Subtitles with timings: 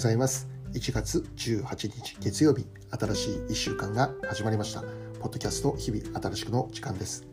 [0.00, 0.48] ございます。
[0.72, 4.80] 1月18日月曜日新しい1週間が始まりました。
[4.80, 7.26] ポッドキャスト日々新しくの時間です。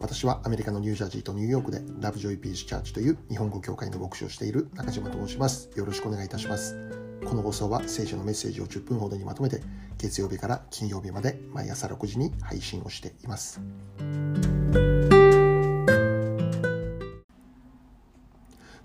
[0.00, 5.70] 私はアメリカのニュージャージーとニューヨークでラブジョイピースチャーチという日本語協会の牧師をしている中島と申します。
[5.76, 6.76] よろしくお願いいたします。
[7.24, 9.62] この放送は聖書のメッセージを10分ほどにまとめて
[9.96, 13.60] 月曜日から金曜日まで毎朝6時に配信をしています。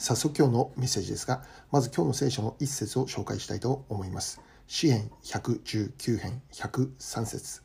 [0.03, 4.41] 早速今日のメッセージですが、まず今日の聖書の一節を紹介したいと思います。
[4.67, 7.61] 詩編119編103節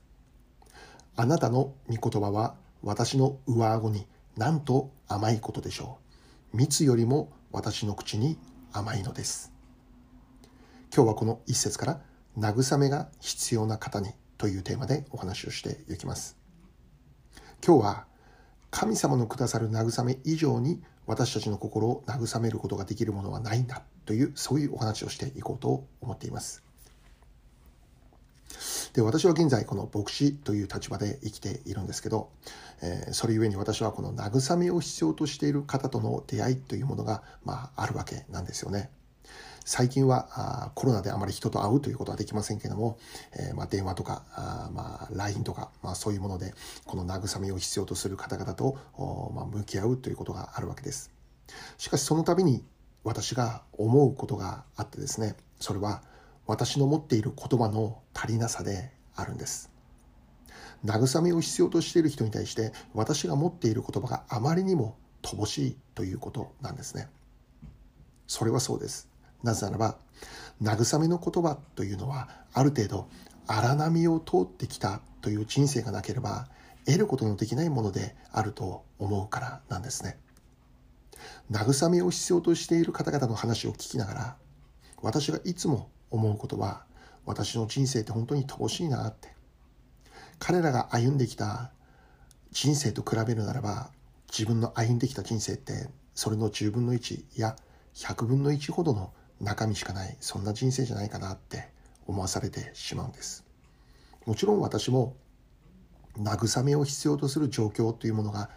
[1.16, 4.06] あなたの御言葉は私の上顎に
[4.36, 5.98] なんと甘いことでしょ
[6.52, 6.56] う。
[6.56, 8.38] 蜜よりも私の口に
[8.72, 9.52] 甘いのです。
[10.94, 12.00] 今日はこの一節から
[12.38, 16.38] 慰めが必要な方にというテーマでお話をしていきます。
[17.66, 18.07] 今日は
[18.70, 26.62] 神様のくださる慰め以上に私たちの心を慰めることができるものはないんだというそういうお話をしていこうと思っています。
[28.92, 32.30] で私は現在この牧師という立場で生きているんですけど、
[32.82, 38.90] えー、それゆえに私はこの慰めを必要としている方との出会いというものが、まあ、あるわけなんですよね。
[39.68, 42.96] 最近はコロナであまり人と会うということはできませんけども、
[43.38, 46.54] えー、まあ、電話とかあ、まあ、LINE とか、まあ、そういうもので
[46.86, 48.78] この慰めを必要とする方々と、
[49.34, 51.12] まあ、向き合うということがあるわけです。
[51.76, 52.64] しかしその度に
[53.04, 56.02] 私が思うことがあってですねそれは
[56.46, 59.70] 私の持っている言葉の足りなさであるんです。
[60.82, 67.10] 慰めを必要としている人に対して私が持っている言葉があまりにも乏しいということなんですね。
[68.26, 69.17] それはそうです。
[69.42, 69.96] なぜならば
[70.62, 73.08] 慰めの言葉というのはある程度
[73.46, 76.48] 荒波を通ってきたという人生がなければ
[76.84, 80.18] 得ることのできないものであると思うからなんですね。
[81.50, 84.36] 慰めを必要としている方々の話を聞きながら
[85.02, 86.84] 私がいつも思うことは
[87.26, 89.38] 私の人生って本当に乏しいなって。
[90.38, 91.72] 彼らが歩んできた
[92.52, 93.90] 人生と比べるならば
[94.30, 97.56] 自分の歩んできた人生ってそれの10分の1や
[97.94, 101.68] 100分の1ほどの中身しかないそんな人生じゃないかなって
[102.06, 103.44] 思わされてしまうんです。
[104.26, 105.16] もちろん私も
[106.18, 108.50] 慰めを必要とする状況というものが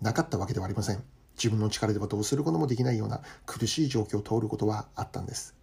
[0.00, 1.02] なかったわけではありません。
[1.36, 5.54] 自分の力ではどうすることもできないような苦しい状況を通ることはあったんです。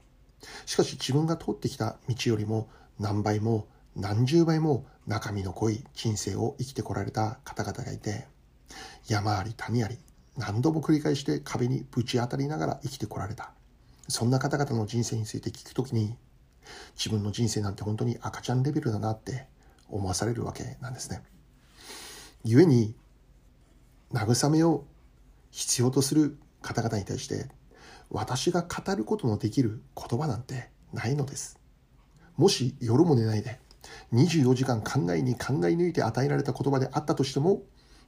[0.65, 2.69] しかし自分が通ってきた道よりも
[2.99, 8.25] 何倍も何十倍も中身の濃い人生を生きてこられた方々がいて
[9.07, 9.97] 山あり谷あり
[10.37, 13.54] 何度も繰り返して壁にぶち当たりながら生きてこられた。
[14.07, 16.15] そんな方々の人生について聞くときに
[16.95, 19.47] 自分の人生なんて本当に赤ちゃんレベルだなって
[19.89, 21.23] 思わされるわけなんですね。
[22.43, 22.95] 故に
[24.13, 24.85] 慰めを
[25.51, 27.47] 必要とする方々に対して
[28.09, 31.59] 私が語ることのできる言葉なんてないのです。
[32.37, 33.59] もし夜も寝ないで
[34.13, 37.63] 24時間考えに考え抜いて与えられた言葉であったとしても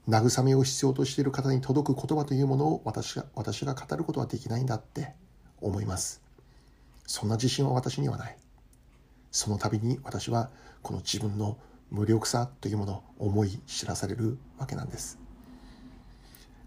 [0.07, 5.13] 慰めを必要としている方に届く言葉というものを私が私が語ることはできないんだって
[5.61, 6.21] 思います。
[7.05, 8.37] そんな自信は私にはない。
[9.31, 10.49] その度に私は
[10.81, 11.57] この自分の
[11.89, 15.19] 無力さというものを思い知らされるわけなんです。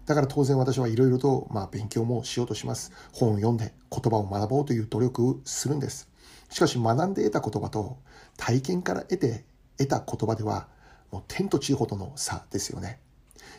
[0.05, 2.91] だから当然私はいろいろとまあ勉強もしようとします。
[3.13, 6.09] 本を読んで言葉を学ぼうという努力をするんです。
[6.49, 7.97] しかし学んで得た言葉と
[8.37, 9.45] 体験から得て
[9.77, 10.67] 得た言葉では
[11.11, 12.99] もう天と地ほどの差ですよね。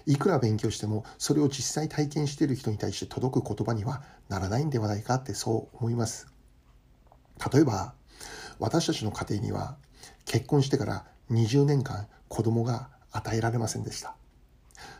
[0.06, 6.26] いくら勉強してもそれを実際体験している人に対して届く言葉にはならないんではないかってそう思います。
[7.52, 7.94] 例えば
[8.58, 9.76] 私たちの家庭には
[10.24, 14.14] 結婚してから20年間子供が与えられませんでした。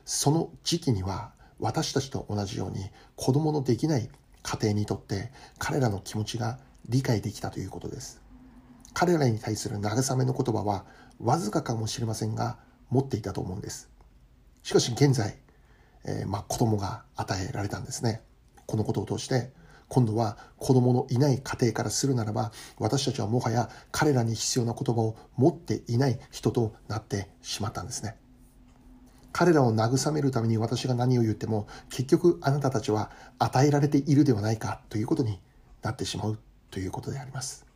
[0.05, 4.09] その時期には私たちと同じように子供のできない
[4.43, 8.21] 家庭にとって彼らの気持ちが理解できたということです。
[8.95, 10.85] 彼らに対する慰めの言葉は
[11.21, 12.59] わずかかもしれませんが
[12.91, 13.89] 持っていたと思うんです。
[14.63, 15.37] しかし現在、
[16.05, 18.23] えー、まあ、子供が与えられたんですね。
[18.67, 19.53] このことを通して
[19.89, 28.17] 今度は子供のいない家庭からするならば私たちはもはや彼らに必要な言葉を持っていない人となってしまったんですね。
[29.33, 35.41] 彼らを慰めるために私が何を言っても結局あなたたちは与えられているではないかということに
[35.83, 36.39] なってしまう
[36.71, 37.67] ということであります。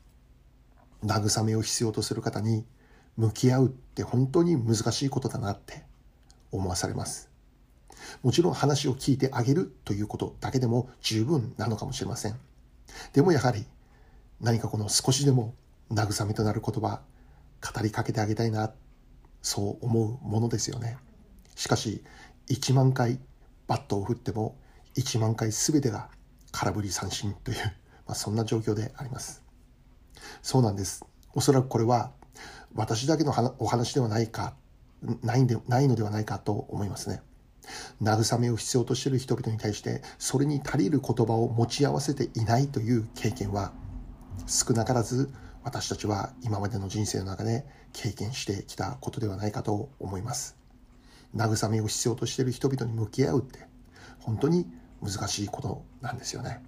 [1.05, 2.65] 慰めを必要とする方に
[3.19, 5.85] 向き合うって本当に難しいことだなって
[6.53, 7.31] 思わされます。
[8.23, 12.39] もちろん話を聞いてあげるということだけでも十分なのかもしれません。
[13.13, 13.65] でもやはり
[14.41, 15.55] 何かこの少しでも
[15.91, 17.01] 慰めとなる言葉
[17.75, 18.73] 語りかけてあげたいな
[19.43, 20.99] そう思うものですよね。
[21.55, 22.05] しかし
[22.49, 23.19] 1万回
[23.67, 24.57] バットを振っても
[24.97, 26.09] 1万回全てが
[26.53, 27.59] 空振り三振という、
[28.07, 29.43] まあ、そんな状況であります
[30.43, 31.05] そうなんです。
[31.35, 32.13] おそらくこれは
[32.75, 34.55] 私だけのお話ではないか、
[35.23, 37.21] ないんでないのではないかと思いますね。
[38.03, 43.73] 慰めを必要としている人々に対してそれに足りる言葉を持ち合わせていないという経験は
[44.47, 45.31] 少なからず
[45.65, 50.57] 私たちは今までの人生の中で経験してきたことではないかと思います。
[51.35, 53.67] 慰めを必要としている人々に向き合うって
[54.21, 54.71] 本当に
[55.03, 56.63] 難しいことなんですよね。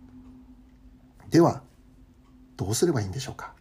[1.30, 1.62] では
[2.56, 3.54] どうすればいいんでしょうか。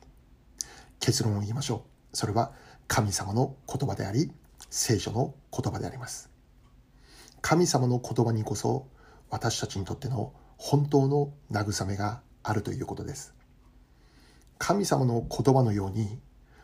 [0.99, 2.17] 結論を言いましょう。
[2.17, 2.51] それは
[2.87, 4.31] 神様の言葉であり
[4.69, 6.29] 聖書の言葉であります。
[7.41, 8.87] 神様の言葉にこそ
[9.29, 13.33] 私たちにとっての本当の慰めがあるということです。
[14.57, 16.19] 神様の言葉のように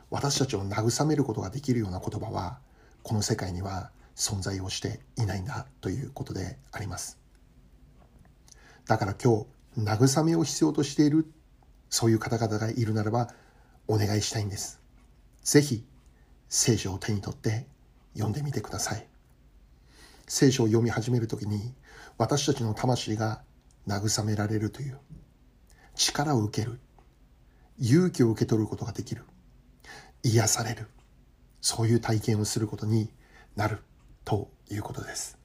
[0.09, 2.59] 私たちを慰めることができるような言葉は
[3.03, 7.19] この世界には存在をしていないんだということであります。
[8.85, 9.45] だから今
[9.75, 11.31] 日慰めを必要としている
[11.89, 13.29] そういう方々がいるならば
[13.87, 14.79] お願いしたいんです。
[15.43, 15.85] ぜひ
[16.49, 17.67] 聖書を手に取って
[18.13, 19.07] 読んでみてください。
[20.27, 21.73] 聖書を読み始めるときに
[22.17, 23.41] 私たちの魂が
[23.87, 24.99] 慰められるという
[25.95, 26.79] 力を受ける
[27.79, 29.23] 勇気を受け取ることができる
[30.23, 30.87] 癒される
[31.59, 33.09] そういう体験をすることに
[33.55, 33.79] なる
[34.25, 35.37] ということです。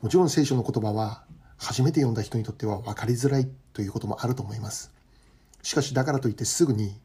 [0.00, 1.24] もちろん聖書の言葉は
[1.56, 4.92] 初めて読んだ人にとっては分かりづらいということもあると思います。
[5.62, 6.98] しかしだからといってすぐに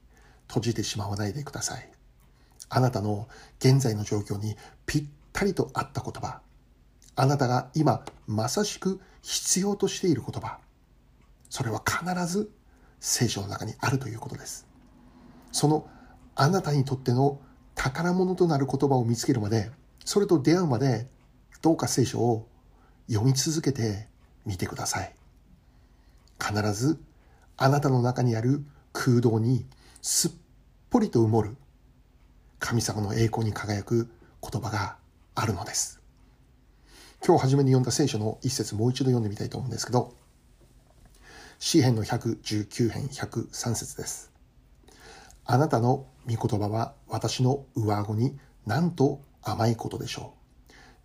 [0.48, 1.95] 閉じてしまわないでください。
[2.70, 3.28] あなたの
[3.60, 6.42] 現在の状況にぴったりと合った言葉。
[7.16, 10.60] あなたが今まさしく必要としている言葉。
[11.50, 12.52] それは必ず
[13.00, 14.68] 聖書の中にあるということです。
[15.52, 15.88] その
[16.36, 17.40] あなたにとっての
[17.76, 19.72] 宝物となる言葉を見つけるまで
[20.04, 21.08] それと出会うまで
[21.62, 22.48] どうか聖書を
[23.08, 24.08] 読み続けて
[24.46, 25.16] みてください。
[26.40, 27.00] 必ず
[27.58, 29.66] あなたの中にある空洞に
[30.02, 30.32] すっ
[30.90, 31.56] ぽりと埋もる
[32.66, 34.10] 神様の栄光に輝く
[34.42, 34.98] 言葉が
[35.36, 36.02] あるのです
[37.26, 40.14] 今日初めに読んだ聖書の一節もう一度読んでみたいと思うんですけど
[41.60, 44.32] 詩編の119編103節です。
[45.46, 50.34] あなたの御言葉は私の上顎になんと甘いことでしょ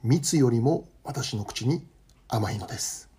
[0.03, 0.09] う。
[0.09, 1.87] 蜜よりも私の口に
[2.29, 3.11] 甘いのです。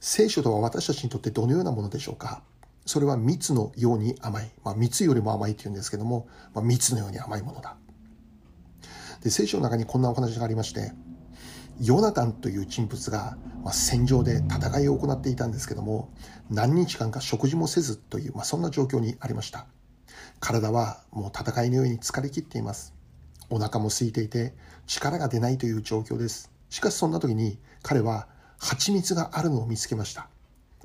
[0.00, 2.42] 聖書とは私たちにとってどのようなものでしょうか
[2.88, 4.50] それは蜜のように甘い。
[4.64, 7.76] まあ、蜜よりも甘いって言うんですけども、まあ、蜜のように甘いものだ。
[9.22, 10.92] で、聖書の中にこんなお話がありまして、
[11.82, 16.12] ヨナタンという人物が、まあ、戦場で戦いを行っていたんですけども
[16.50, 19.66] 何日間か食事もせずという、まあ、そんな状況にありました
[20.40, 22.94] 体はもう戦いのように疲れ切っています
[23.48, 24.54] お腹も空いていて
[24.88, 28.26] 力が出ないという状況ですしかしそんな時に彼は
[28.58, 30.22] 蜂蜜があるのを見つけました、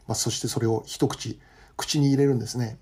[0.06, 1.40] まあ、そしてそれを一口
[1.78, 2.78] 口に入れるんですね。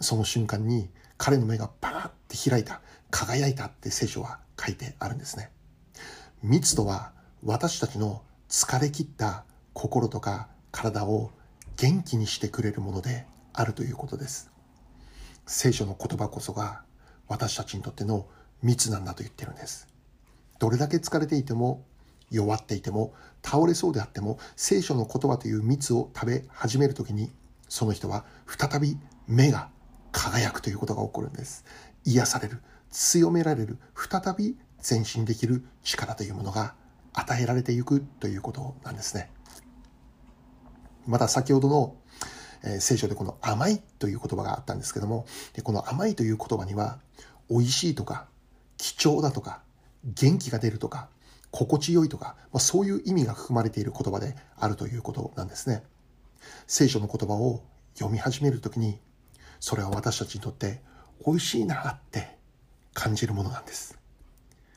[0.00, 0.88] その瞬間に
[1.18, 2.80] 彼の目がパーって開いた。
[3.10, 5.50] 輝いたって聖書は書いてあるんですね。
[6.42, 7.12] 蜜とは
[7.44, 11.30] 私たちの疲れ切った心とか体を
[11.76, 14.50] 元気にしてくれるものであるということです。
[15.46, 16.82] 聖書の言葉こそが
[17.26, 18.26] 私たちにとっての
[18.62, 19.88] 蜜なんだと言ってるんです。
[20.58, 21.84] どれだけ疲れていても
[22.30, 27.30] 弱っていても倒れそうであっても聖書の言葉という蜜を食べ始める時に
[27.70, 29.70] その人は再び目が
[30.12, 31.64] 輝くということが起こるんです
[32.04, 32.60] 癒される
[32.90, 34.56] 強められる再び
[34.88, 36.74] 前進できる力というものが
[37.12, 39.30] 与えられていくということなんですね。
[41.06, 41.96] また先ほどの、
[42.62, 47.00] え、聖書でこの甘いという言葉があったんですけども、でこの甘いという言葉には、
[47.48, 48.26] 美味しいとか、
[48.76, 49.62] 貴重だとか、
[50.04, 51.08] 元気が出るとか、
[51.50, 55.82] 心地よいとか、まあ、そういう意味が含まれている言葉であるということなんですね。
[56.66, 57.62] 聖書の言葉を
[57.94, 58.98] 読み始めるときに、
[59.58, 60.80] それは私たちにとって
[61.26, 62.36] 美味しいなって
[62.94, 63.98] 感じるものなんです。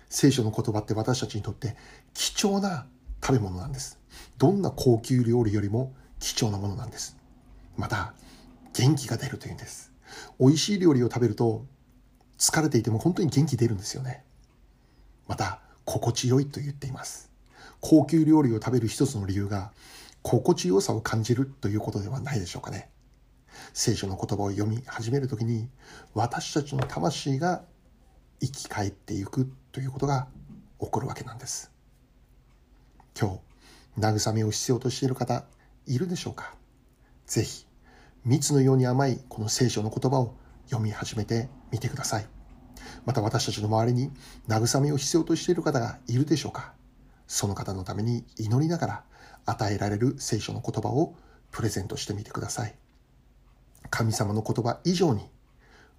[0.10, 1.76] 聖書の言葉って私たちにとって
[2.14, 2.86] 貴重な
[3.24, 4.00] 食べ物なんです。
[4.38, 7.18] どんな高級料理よりも貴重なものなんです。
[7.78, 8.14] また、
[8.74, 9.92] 元気が出るというんです。
[10.40, 11.66] 美味しい料理を食べると
[12.38, 14.24] 疲れていても本当に元気出るんですよね。
[15.28, 17.32] また、心地よいと言っています。
[17.80, 19.72] 高級料理を食べる一つの理由が
[20.24, 22.90] 心地よさを感じるということではないでしょうかね。
[23.74, 25.70] 聖書の言葉を読み始めるときに
[26.16, 27.64] 私たちの魂が
[28.42, 30.28] 生き返っていくということが
[30.80, 31.72] 起こるわけなんです。
[33.20, 33.40] 今
[33.96, 35.46] 日慰めを必要としている方
[35.86, 36.56] いるでしょうか？
[37.28, 37.66] ぜひ
[38.26, 42.26] 蜜のように甘いこの聖書の言葉を読み始めてみてください。
[43.06, 44.12] また私たちの周りに
[44.48, 46.74] 慰めを必要としている方がいるでしょうか？
[47.28, 49.04] その方のために祈りながら
[49.46, 51.16] 与えられる聖書の言葉を
[51.52, 52.74] プレゼントしてみてください
[53.90, 55.22] 神様の言葉以上に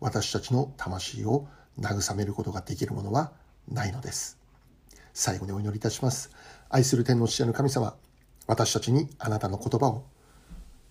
[0.01, 1.47] 私たちの魂を
[1.79, 3.33] 慰めることができるものは
[3.69, 4.39] ないのです。
[5.13, 6.31] 最後にお祈りいたします。
[6.69, 7.95] 愛する天の父なる神様、
[8.47, 10.05] 私たちにあなたの言葉を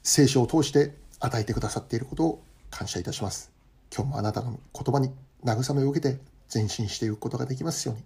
[0.02, 3.52] 聖書を通して与えてくださっていることを感謝いたします。
[3.96, 5.12] 今日もあなたの言葉に
[5.44, 6.20] 慰めを受けて
[6.54, 8.04] 前進していくことができますように、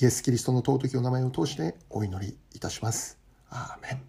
[0.00, 3.23] イエス・キリストの尊きお名前を通してお祈りいたします。
[3.56, 4.02] アーメン。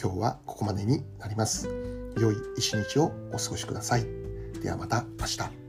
[0.00, 1.68] 今日はここまでになります。
[2.16, 4.06] 良い一日をお過ごしください。
[4.62, 5.61] ではまた明日。